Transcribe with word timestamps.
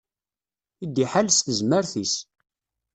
I 0.83 0.85
d-iḥal 0.87 1.27
s 1.31 1.39
tezmert-is. 1.45 2.13